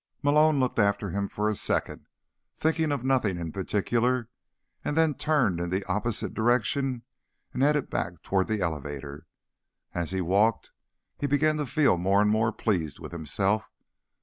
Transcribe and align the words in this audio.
Malone 0.23 0.59
looked 0.59 0.79
after 0.79 1.11
him 1.11 1.27
for 1.27 1.47
a 1.47 1.53
second, 1.53 2.07
thinking 2.57 2.91
of 2.91 3.03
nothing 3.03 3.37
in 3.37 3.51
particular, 3.51 4.29
and 4.83 4.97
then 4.97 5.13
turned 5.13 5.59
in 5.59 5.69
the 5.69 5.83
opposite 5.83 6.33
direction 6.33 7.03
and 7.53 7.61
headed 7.61 7.87
back 7.87 8.19
toward 8.23 8.47
the 8.47 8.61
elevator. 8.61 9.27
As 9.93 10.09
he 10.09 10.19
walked, 10.19 10.71
he 11.19 11.27
began 11.27 11.57
to 11.57 11.67
feel 11.67 11.97
more 11.99 12.19
and 12.19 12.31
more 12.31 12.51
pleased 12.51 12.97
with 12.97 13.11
himself. 13.11 13.69